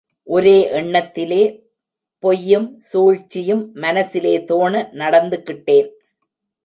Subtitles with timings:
[0.23, 1.41] ஒரே எண்ணத்திலே,
[2.19, 4.89] பொய்யும் சூழ்ச்சியும் மனசிலே தோண
[4.93, 5.89] நடந்துகிட்டேன்.